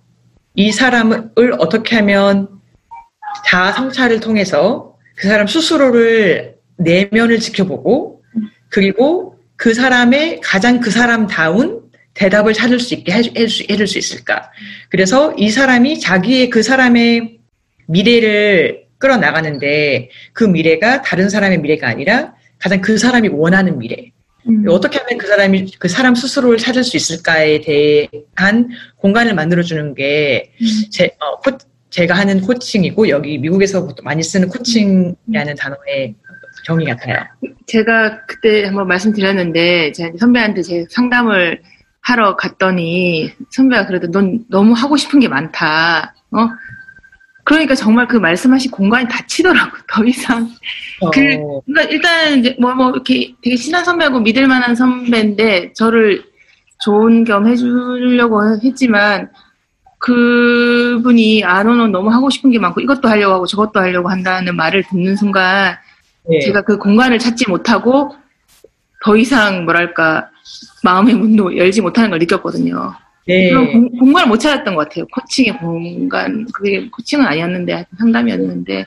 이 0.55 0.73
사람을 0.73 1.55
어떻게 1.59 1.97
하면 1.97 2.49
자아 3.47 3.73
성찰을 3.73 4.21
통해서 4.21 4.97
그 5.15 5.29
사람 5.29 5.47
스스로를 5.47 6.57
내면을 6.77 7.39
지켜보고 7.39 8.23
그리고 8.69 9.37
그 9.57 9.75
사람의 9.75 10.41
가장 10.41 10.81
그 10.81 10.91
사람다운 10.91 11.83
대답을 12.15 12.53
찾을 12.53 12.81
수 12.81 12.95
있게 12.95 13.13
해줄 13.13 13.87
수 13.87 13.99
있을까. 13.99 14.51
그래서 14.89 15.33
이 15.37 15.51
사람이 15.51 16.01
자기의 16.01 16.51
그 16.51 16.63
사람의 16.63 17.39
미래를 17.87 18.90
끌어나가는데 19.01 20.11
그 20.33 20.45
미래가 20.45 21.03
다른 21.03 21.29
사람의 21.29 21.59
미래가 21.59 21.89
아니라 21.89 22.35
가장 22.59 22.81
그 22.81 22.97
사람이 22.97 23.29
원하는 23.29 23.79
미래. 23.79 24.13
음. 24.49 24.65
어떻게 24.69 24.99
하면 24.99 25.19
그 25.19 25.27
사람이 25.27 25.73
그 25.79 25.89
사람 25.89 26.15
스스로를 26.15 26.59
찾을 26.59 26.85
수 26.85 26.97
있을까에 26.97 27.61
대한 27.61 28.69
공간을 28.97 29.35
만들어 29.35 29.63
주는 29.63 29.95
게 29.95 30.53
제, 30.91 31.11
어, 31.19 31.41
코, 31.41 31.59
제가 31.91 32.15
하는 32.15 32.41
코칭이고 32.41 33.09
여기 33.09 33.39
미국에서 33.39 33.89
많이 34.05 34.23
쓰는 34.23 34.49
코칭이라는 34.49 35.55
단어의 35.59 36.15
정의 36.65 36.87
같아요. 36.87 37.25
제가 37.67 38.27
그때 38.27 38.65
한번 38.65 38.87
말씀드렸는데 38.89 39.93
제가 39.93 40.13
선배한테 40.19 40.63
제 40.63 40.87
상담을 40.91 41.61
하러 42.03 42.37
갔더니 42.37 43.33
선배가 43.51 43.87
그래도 43.87 44.11
넌 44.11 44.45
너무 44.49 44.73
하고 44.73 44.97
싶은 44.97 45.21
게 45.21 45.29
많다. 45.29 46.15
어? 46.33 46.49
그러니까 47.45 47.75
정말 47.75 48.07
그 48.07 48.17
말씀하신 48.17 48.71
공간이 48.71 49.09
닫히더라고 49.09 49.77
더 49.89 50.05
이상. 50.05 50.49
어, 51.01 51.11
그, 51.11 51.21
그러니까 51.67 51.83
일단 51.91 52.39
이제 52.39 52.57
뭐, 52.59 52.75
뭐 52.75 52.91
이렇게 52.91 53.35
되게 53.43 53.57
친한 53.57 53.85
선배하고 53.85 54.21
믿을 54.21 54.47
만한 54.47 54.75
선배인데 54.75 55.73
저를 55.73 56.25
좋은 56.85 57.25
겸 57.25 57.47
해주려고 57.47 58.41
했지만 58.63 59.31
그분이 59.99 61.45
아 61.45 61.63
너는 61.63 61.93
너무 61.93 62.11
하고 62.11 62.31
싶은 62.31 62.51
게 62.51 62.59
많고 62.59 62.81
이것도 62.81 63.09
하려고 63.09 63.35
하고 63.35 63.47
저것도 63.47 63.81
하려고 63.81 64.09
한다는 64.09 64.57
말을 64.57 64.85
듣는 64.85 65.15
순간 65.17 65.77
네. 66.29 66.41
제가 66.41 66.63
그 66.63 66.79
공간을 66.79 67.19
찾지 67.19 67.49
못하고 67.49 68.17
더 69.03 69.17
이상 69.17 69.65
뭐랄까 69.65 70.31
마음의 70.83 71.15
문도 71.15 71.57
열지 71.57 71.83
못하는 71.83 72.11
걸 72.11 72.19
느꼈거든요. 72.19 72.95
네. 73.27 73.51
그런 73.51 73.73
공, 73.73 73.89
공간을 73.99 74.29
못 74.29 74.39
찾았던 74.39 74.75
것 74.75 74.89
같아요. 74.89 75.07
코칭의 75.13 75.59
공간 75.59 76.47
그게 76.53 76.89
코칭은 76.91 77.25
아니었는데 77.25 77.87
상담이었는데 77.99 78.85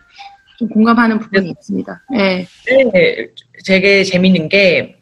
좀 0.57 0.69
공감하는 0.69 1.19
부분이 1.19 1.49
있습니다. 1.49 2.03
네. 2.11 2.47
네, 2.67 3.27
되게 3.65 4.03
재밌는 4.03 4.49
게, 4.49 4.95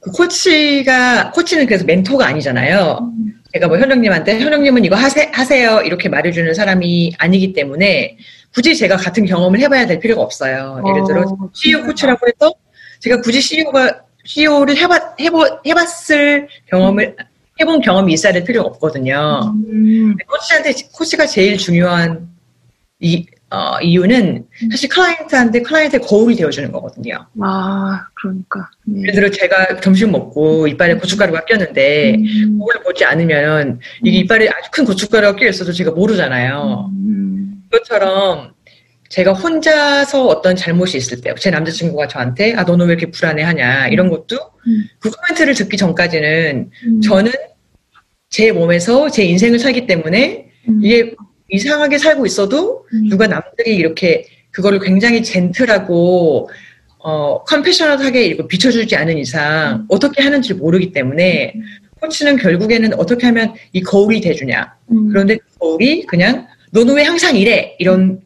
그 0.00 0.10
코치가, 0.10 1.30
코치는 1.30 1.66
그래서 1.66 1.84
멘토가 1.84 2.26
아니잖아요. 2.26 3.12
제가 3.52 3.68
뭐 3.68 3.78
현영님한테, 3.78 4.40
현영님은 4.40 4.84
이거 4.84 4.96
하세, 4.96 5.30
하세요. 5.32 5.80
이렇게 5.82 6.08
말해주는 6.08 6.54
사람이 6.54 7.14
아니기 7.18 7.52
때문에, 7.52 8.16
굳이 8.54 8.74
제가 8.74 8.96
같은 8.96 9.24
경험을 9.26 9.60
해봐야 9.60 9.86
될 9.86 10.00
필요가 10.00 10.22
없어요. 10.22 10.82
예를 10.88 11.04
들어, 11.06 11.22
어, 11.22 11.50
CEO 11.54 11.84
코치라고 11.84 12.26
해서, 12.26 12.52
제가 13.00 13.20
굳이 13.20 13.40
CEO가, 13.40 14.02
CEO를 14.24 14.76
해봤, 14.76 15.20
해보, 15.20 15.44
해봤을 15.66 16.48
경험을, 16.70 17.16
해본 17.60 17.80
경험이 17.80 18.14
있어야 18.14 18.32
될 18.32 18.44
필요가 18.44 18.68
없거든요. 18.68 19.52
음, 19.70 20.16
코치한테, 20.26 20.72
코치가 20.92 21.26
제일 21.26 21.58
중요한 21.58 22.28
이, 23.00 23.26
어, 23.50 23.78
이유는 23.82 24.46
사실 24.70 24.88
클라이언트한테 24.88 25.60
클라이언트의 25.62 26.00
거울이 26.02 26.34
되어주는 26.36 26.72
거거든요. 26.72 27.26
아 27.42 28.06
그러니까. 28.14 28.70
네. 28.86 29.02
예를 29.02 29.14
들어 29.14 29.30
제가 29.30 29.80
점심 29.80 30.12
먹고 30.12 30.66
이빨에 30.68 30.94
고춧가루가 30.94 31.44
꼈는데 31.44 32.14
음, 32.14 32.58
거울을 32.58 32.82
보지 32.82 33.04
않으면 33.04 33.80
이게 34.02 34.18
이빨에 34.20 34.48
아주 34.48 34.70
큰 34.72 34.84
고춧가루가 34.86 35.36
끼어 35.36 35.48
있어도 35.48 35.72
제가 35.72 35.90
모르잖아요. 35.90 36.90
음, 36.92 37.62
그것처럼 37.70 38.54
제가 39.12 39.34
혼자서 39.34 40.26
어떤 40.26 40.56
잘못이 40.56 40.96
있을 40.96 41.20
때, 41.20 41.34
제 41.38 41.50
남자친구가 41.50 42.08
저한테 42.08 42.54
아 42.54 42.62
너는 42.62 42.86
왜 42.86 42.94
이렇게 42.94 43.10
불안해하냐? 43.10 43.88
이런 43.88 44.08
것도 44.08 44.38
음. 44.66 44.88
그 44.98 45.10
코멘트를 45.10 45.52
듣기 45.54 45.76
전까지는 45.76 46.70
음, 46.86 47.00
저는 47.02 47.30
제 48.30 48.52
몸에서 48.52 49.10
제 49.10 49.22
인생을 49.24 49.58
살기 49.58 49.86
때문에 49.86 50.46
음, 50.66 50.80
이게 50.82 51.14
이상하게 51.50 51.98
살고 51.98 52.24
있어도 52.24 52.86
음, 52.94 53.10
누가 53.10 53.26
남들이 53.26 53.76
이렇게 53.76 54.24
그거를 54.50 54.78
굉장히 54.78 55.22
젠틀하고 55.22 56.48
어 57.00 57.44
컴패셔널하게 57.44 58.24
이렇게 58.24 58.48
비춰주지 58.48 58.96
않은 58.96 59.18
이상 59.18 59.84
어떻게 59.90 60.22
하는지 60.22 60.54
모르기 60.54 60.90
때문에 60.92 61.52
코치는 62.00 62.38
결국에는 62.38 62.94
어떻게 62.94 63.26
하면 63.26 63.52
이 63.74 63.82
거울이 63.82 64.22
돼주냐. 64.22 64.74
음, 64.90 65.08
그런데 65.10 65.36
그 65.36 65.58
거울이 65.58 66.06
그냥 66.06 66.46
너는 66.70 66.94
왜 66.94 67.02
항상 67.02 67.36
이래? 67.36 67.76
이런 67.78 68.22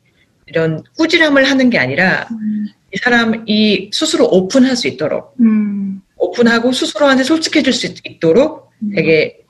이런 0.47 0.83
꾸지람을 0.97 1.45
하는 1.45 1.71
게 1.71 1.79
아니라 1.79 2.27
음, 2.31 2.67
이 2.93 2.97
사람이 2.99 3.91
스스로 3.93 4.27
오픈할 4.27 4.77
수 4.77 4.89
있도록 4.89 5.35
음, 5.41 6.01
오픈하고 6.17 6.73
스스로한테 6.73 7.25
솔직해질 7.25 7.73
수 7.73 7.93
있도록 8.05 8.71
되게 8.95 9.41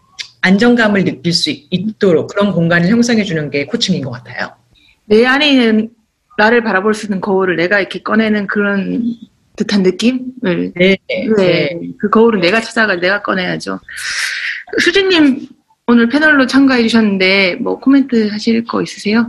안정감을 0.41 1.05
느낄 1.05 1.33
수 1.33 1.51
있도록 1.51 2.29
그런 2.29 2.53
공간을 2.53 2.89
형성해 2.89 3.25
주는 3.25 3.51
게 3.51 3.67
코칭인 3.67 4.03
것 4.03 4.11
같아요. 4.11 4.53
내 5.05 5.25
안에 5.25 5.51
있는 5.51 5.91
나를 6.39 6.63
바라볼 6.63 6.95
수 6.95 7.07
있는 7.07 7.21
거울을 7.21 7.57
내가 7.57 7.81
이렇게 7.81 8.03
꺼내는 8.03 8.47
그런 8.47 9.17
듯한 9.57 9.83
느낌을 9.83 10.73
네, 10.75 10.97
네. 11.09 11.29
네. 11.37 11.81
그 11.99 12.11
거울은 12.11 12.41
내가 12.41 12.61
찾아가 12.61 12.95
내가 12.97 13.23
꺼내야죠. 13.23 13.81
수진님 14.79 15.47
오늘 15.87 16.09
패널로 16.09 16.47
참가해 16.47 16.83
주셨는데 16.83 17.57
뭐 17.57 17.79
코멘트 17.79 18.29
하실 18.29 18.65
거 18.65 18.83
있으세요? 18.83 19.29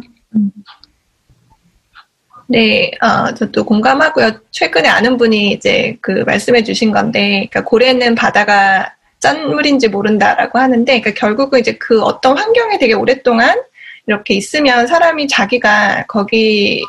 네, 2.49 2.91
어, 3.01 3.33
저도 3.33 3.65
공감하고요. 3.65 4.31
최근에 4.51 4.87
아는 4.87 5.17
분이 5.17 5.51
이제 5.51 5.97
그 6.01 6.23
말씀해 6.25 6.63
주신 6.63 6.91
건데, 6.91 7.47
그러니까 7.49 7.63
고래는 7.65 8.15
바다가 8.15 8.93
짠 9.19 9.49
물인지 9.49 9.89
모른다라고 9.89 10.57
하는데, 10.57 11.01
그러니까 11.01 11.19
결국은 11.19 11.59
이제 11.59 11.73
그 11.73 12.01
어떤 12.01 12.37
환경에 12.37 12.77
되게 12.77 12.93
오랫동안 12.93 13.61
이렇게 14.05 14.33
있으면 14.35 14.87
사람이 14.87 15.27
자기가 15.27 16.05
거기 16.07 16.81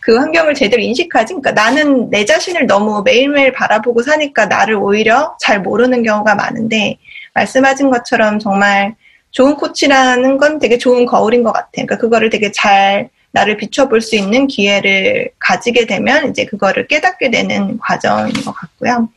그 0.00 0.16
환경을 0.16 0.54
제대로 0.54 0.80
인식하지. 0.82 1.34
그러니까 1.34 1.52
나는 1.52 2.08
내 2.08 2.24
자신을 2.24 2.66
너무 2.66 3.02
매일매일 3.04 3.52
바라보고 3.52 4.00
사니까 4.02 4.46
나를 4.46 4.76
오히려 4.76 5.36
잘 5.38 5.60
모르는 5.60 6.02
경우가 6.02 6.34
많은데, 6.34 6.96
말씀하신 7.34 7.90
것처럼 7.90 8.38
정말 8.38 8.94
좋은 9.32 9.54
코치라는 9.56 10.38
건 10.38 10.58
되게 10.58 10.78
좋은 10.78 11.04
거울인 11.04 11.42
것 11.42 11.52
같아요. 11.52 11.70
그러니까 11.72 11.98
그거를 11.98 12.30
되게 12.30 12.50
잘 12.52 13.10
나를 13.32 13.56
비춰볼 13.56 14.00
수 14.00 14.16
있는 14.16 14.46
기회를 14.46 15.30
가지게 15.38 15.86
되면 15.86 16.30
이제 16.30 16.44
그거를 16.46 16.86
깨닫게 16.86 17.30
되는 17.30 17.78
과정인 17.78 18.32
것 18.44 18.52
같고요. 18.52 19.08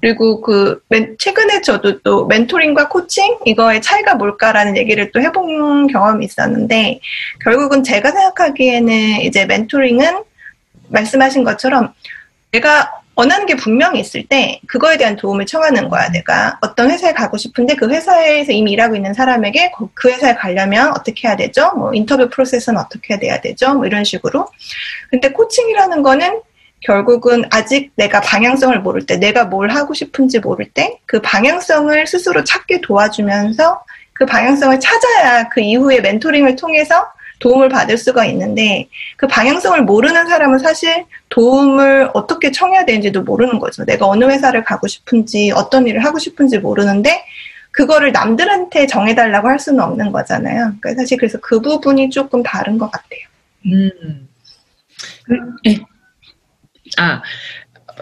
그리고 0.00 0.40
그 0.42 0.80
맨- 0.88 1.16
최근에 1.18 1.62
저도 1.62 2.00
또 2.02 2.26
멘토링과 2.26 2.88
코칭 2.88 3.38
이거의 3.44 3.80
차이가 3.82 4.14
뭘까라는 4.14 4.76
얘기를 4.76 5.10
또 5.10 5.20
해본 5.20 5.86
경험이 5.88 6.26
있었는데 6.26 7.00
결국은 7.42 7.82
제가 7.82 8.10
생각하기에는 8.12 9.20
이제 9.22 9.46
멘토링은 9.46 10.22
말씀하신 10.88 11.44
것처럼 11.44 11.92
내가 12.52 12.92
원하는 13.16 13.46
게 13.46 13.56
분명히 13.56 14.00
있을 14.00 14.26
때 14.26 14.60
그거에 14.68 14.98
대한 14.98 15.16
도움을 15.16 15.46
청하는 15.46 15.88
거야. 15.88 16.08
내가 16.10 16.58
어떤 16.60 16.90
회사에 16.90 17.14
가고 17.14 17.38
싶은데 17.38 17.74
그 17.74 17.88
회사에서 17.88 18.52
이미 18.52 18.72
일하고 18.72 18.94
있는 18.94 19.14
사람에게 19.14 19.72
그- 19.76 19.88
그 19.94 20.10
회사에 20.10 20.34
가려면 20.34 20.90
어떻게 20.90 21.26
해야 21.26 21.34
되죠? 21.34 21.72
뭐 21.72 21.94
인터뷰 21.94 22.28
프로세스는 22.28 22.78
어떻게 22.78 23.18
돼야 23.18 23.40
되죠? 23.40 23.72
뭐 23.74 23.86
이런 23.86 24.04
식으로. 24.04 24.46
근데 25.10 25.32
코칭이라는 25.32 26.02
거는 26.02 26.42
결국은 26.80 27.44
아직 27.50 27.90
내가 27.96 28.20
방향성을 28.20 28.78
모를 28.80 29.06
때, 29.06 29.16
내가 29.16 29.46
뭘 29.46 29.70
하고 29.70 29.94
싶은지 29.94 30.38
모를 30.38 30.68
때, 30.70 30.98
그 31.06 31.20
방향성을 31.22 32.06
스스로 32.06 32.44
찾게 32.44 32.82
도와주면서 32.82 33.82
그 34.12 34.26
방향성을 34.26 34.78
찾아야 34.78 35.48
그 35.48 35.60
이후에 35.60 36.00
멘토링을 36.00 36.54
통해서 36.56 37.10
도움을 37.38 37.68
받을 37.68 37.98
수가 37.98 38.24
있는데 38.26 38.88
그 39.16 39.26
방향성을 39.26 39.82
모르는 39.82 40.26
사람은 40.26 40.58
사실 40.58 41.04
도움을 41.28 42.10
어떻게 42.14 42.50
청해야 42.50 42.84
되는지도 42.84 43.22
모르는 43.22 43.58
거죠. 43.58 43.84
내가 43.84 44.06
어느 44.06 44.24
회사를 44.24 44.64
가고 44.64 44.86
싶은지 44.86 45.52
어떤 45.54 45.86
일을 45.86 46.04
하고 46.04 46.18
싶은지 46.18 46.58
모르는데 46.58 47.24
그거를 47.70 48.12
남들한테 48.12 48.86
정해달라고 48.86 49.48
할 49.48 49.58
수는 49.58 49.80
없는 49.80 50.10
거잖아요. 50.10 50.72
그러니까 50.80 50.94
사실 50.94 51.18
그래서 51.18 51.38
그 51.40 51.60
부분이 51.60 52.08
조금 52.08 52.42
다른 52.42 52.78
것 52.78 52.90
같아요. 52.90 53.20
음. 53.66 54.28
네. 55.62 55.78
아, 56.96 57.22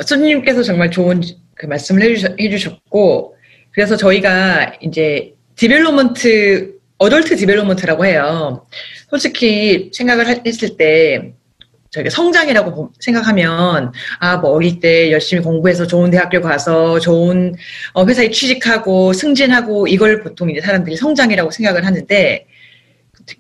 수진님께서 0.07 0.63
정말 0.63 0.91
좋은 0.91 1.21
그 1.55 1.67
말씀을 1.67 2.03
해주셨, 2.03 2.39
해주셨고, 2.39 3.37
그래서 3.73 3.97
저희가 3.97 4.75
이제 4.81 5.35
development, 5.57 6.79
adult 7.05 7.37
development라고 7.37 8.05
해요. 8.07 8.67
솔직히 9.11 9.91
생각을 9.93 10.27
하- 10.29 10.41
했을 10.47 10.77
때, 10.77 11.33
저희가 11.91 12.11
성장이라고 12.11 12.75
보- 12.75 12.91
생각하면, 12.99 13.93
아, 14.19 14.37
뭐 14.39 14.51
어릴 14.51 14.81
때 14.81 15.13
열심히 15.13 15.43
공부해서 15.43 15.87
좋은 15.87 16.11
대학교 16.11 16.41
가서 16.41 16.99
좋은 16.99 17.55
어, 17.93 18.05
회사에 18.05 18.31
취직하고 18.31 19.13
승진하고 19.13 19.87
이걸 19.87 20.21
보통 20.23 20.51
이제 20.51 20.61
사람들이 20.61 20.97
성장이라고 20.97 21.51
생각을 21.51 21.87
하는데, 21.87 22.47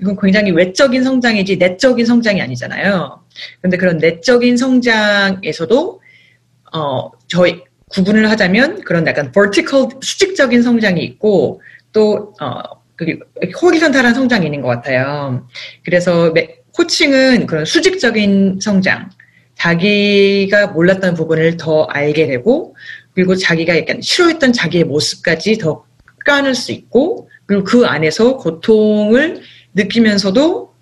이건 0.00 0.16
굉장히 0.20 0.50
외적인 0.52 1.02
성장이지 1.02 1.56
내적인 1.56 2.06
성장이 2.06 2.40
아니잖아요. 2.40 3.20
근데 3.60 3.76
그런 3.76 3.98
내적인 3.98 4.56
성장에서도 4.56 6.00
어 6.72 7.10
저희 7.28 7.62
구분을 7.90 8.30
하자면 8.30 8.80
그런 8.82 9.06
약간 9.06 9.30
vertical 9.30 9.88
수직적인 10.00 10.62
성장이 10.62 11.02
있고 11.04 11.60
또어 11.92 12.32
그리고 12.32 12.83
호리선탈한 13.60 14.14
성장이 14.14 14.46
있는 14.46 14.60
것 14.60 14.68
같아요. 14.68 15.46
그래서 15.84 16.30
매- 16.32 16.58
코칭은 16.72 17.46
그런 17.46 17.64
수직적인 17.64 18.58
성장, 18.60 19.10
자기가 19.56 20.68
몰랐던 20.68 21.14
부분을 21.14 21.56
더 21.56 21.84
알게 21.84 22.26
되고 22.26 22.74
그리고 23.14 23.36
자기가 23.36 23.78
약간 23.78 24.00
싫어했던 24.00 24.52
자기의 24.52 24.84
모습까지 24.84 25.58
더 25.58 25.84
가눌 26.24 26.54
수 26.54 26.72
있고 26.72 27.28
그리고 27.46 27.64
그 27.64 27.86
안에서 27.86 28.36
고통을 28.38 29.42
느끼면서도 29.74 30.74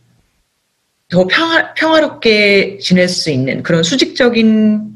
더 1.09 1.27
평화, 1.27 1.75
평화롭게 1.75 2.79
지낼 2.79 3.09
수 3.09 3.31
있는 3.31 3.63
그런 3.63 3.83
수직적인 3.83 4.93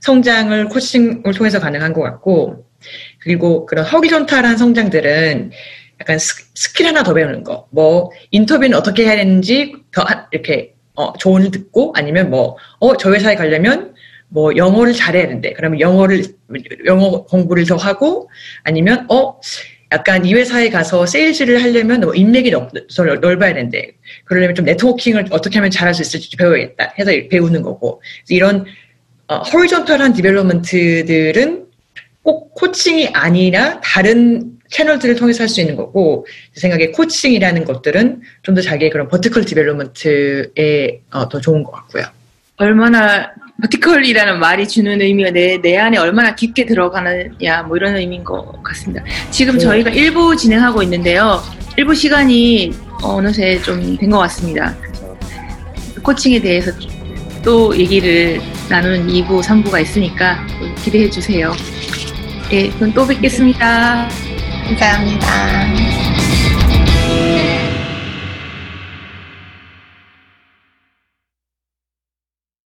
성장을 0.00 0.68
코칭을 0.68 1.34
통해서 1.34 1.58
가능한 1.58 1.92
것 1.92 2.02
같고, 2.02 2.64
그리고 3.18 3.66
그런 3.66 3.84
horizontal한 3.84 4.56
성장들은 4.56 5.50
약간 6.00 6.18
스, 6.18 6.44
스킬 6.54 6.86
하나 6.86 7.02
더 7.02 7.12
배우는 7.14 7.44
거, 7.44 7.66
뭐, 7.70 8.10
인터뷰는 8.30 8.76
어떻게 8.76 9.04
해야 9.04 9.16
되는지 9.16 9.74
더 9.92 10.02
하- 10.02 10.26
이렇게, 10.32 10.74
어, 10.94 11.12
조언을 11.18 11.50
듣고, 11.50 11.92
아니면 11.96 12.30
뭐, 12.30 12.56
어, 12.78 12.96
저 12.96 13.12
회사에 13.12 13.34
가려면 13.34 13.94
뭐, 14.28 14.54
영어를 14.56 14.92
잘해야 14.92 15.26
되는데, 15.26 15.54
그러면 15.54 15.80
영어를, 15.80 16.22
영어 16.86 17.24
공부를 17.24 17.64
더 17.66 17.76
하고, 17.76 18.28
아니면, 18.62 19.06
어, 19.10 19.40
약간 19.90 20.26
이 20.26 20.34
회사에 20.34 20.68
가서 20.68 21.06
세일즈를 21.06 21.62
하려면 21.62 22.02
뭐 22.02 22.14
인맥이 22.14 22.50
넓, 22.50 22.70
더 22.94 23.04
넓어야 23.04 23.54
되는데, 23.54 23.92
그러려면 24.24 24.54
좀 24.54 24.66
네트워킹을 24.66 25.28
어떻게 25.30 25.58
하면 25.58 25.70
잘할 25.70 25.94
수 25.94 26.02
있을지 26.02 26.36
배워야겠다. 26.36 26.92
해서 26.98 27.10
배우는 27.30 27.62
거고. 27.62 28.02
이런 28.28 28.66
어, 29.28 29.38
horizontal한 29.38 30.12
development들은 30.12 31.66
꼭 32.22 32.54
코칭이 32.54 33.08
아니라 33.14 33.80
다른 33.80 34.57
채널들을 34.70 35.16
통해서 35.16 35.42
할 35.42 35.48
수 35.48 35.60
있는 35.60 35.76
거고 35.76 36.26
제 36.54 36.60
생각에 36.60 36.90
코칭이라는 36.90 37.64
것들은 37.64 38.20
좀 38.42 38.54
더 38.54 38.60
자기의 38.60 38.90
그런 38.90 39.08
vertical 39.08 39.44
development에 39.44 41.00
어, 41.12 41.28
더 41.28 41.40
좋은 41.40 41.62
것 41.62 41.72
같고요. 41.72 42.04
얼마나 42.56 43.30
버티컬이라는 43.62 44.38
말이 44.40 44.66
주는 44.68 45.00
의미가 45.00 45.30
내, 45.30 45.58
내 45.60 45.76
안에 45.76 45.98
얼마나 45.98 46.34
깊게 46.34 46.66
들어가느냐 46.66 47.62
뭐 47.64 47.76
이런 47.76 47.96
의미인 47.96 48.22
것 48.24 48.62
같습니다. 48.62 49.04
지금 49.30 49.54
네. 49.54 49.60
저희가 49.60 49.90
1부 49.90 50.36
진행하고 50.36 50.82
있는데요. 50.82 51.40
1부 51.76 51.94
시간이 51.94 52.72
어느새 53.02 53.60
좀 53.62 53.96
된 53.96 54.10
것 54.10 54.18
같습니다. 54.18 54.76
코칭에 56.02 56.40
대해서 56.40 56.70
또 57.44 57.76
얘기를 57.76 58.40
나누는 58.68 59.06
2부, 59.08 59.42
3부가 59.42 59.80
있으니까 59.82 60.44
기대해 60.84 61.08
주세요. 61.10 61.52
예, 62.52 62.68
그럼 62.70 62.92
또 62.92 63.06
뵙겠습니다. 63.06 64.08
감사합니다. 64.68 65.87